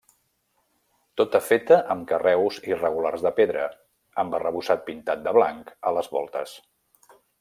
Tota 1.21 1.41
feta 1.49 1.75
amb 1.95 2.07
carreus 2.11 2.57
irregulars 2.71 3.25
de 3.27 3.33
pedra, 3.41 3.67
amb 4.25 4.39
arrebossat 4.39 4.83
pintat 4.89 5.23
de 5.29 5.35
blanc 5.39 5.71
a 5.91 5.93
les 5.99 6.11
voltes. 6.17 6.57